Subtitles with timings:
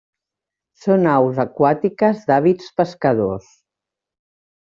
[0.85, 3.53] Són aus aquàtiques d'hàbits pescadors.